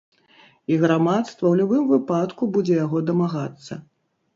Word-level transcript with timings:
І 0.75 0.77
грамадства 0.83 1.37
ў 1.49 1.53
любым 1.61 1.83
выпадку 1.95 2.43
будзе 2.59 2.83
яго 2.85 3.07
дамагацца. 3.15 3.73